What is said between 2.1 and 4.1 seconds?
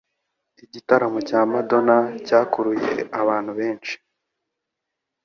cyakuruye abantu benshi.